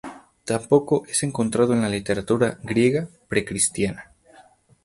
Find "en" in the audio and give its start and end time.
1.73-1.81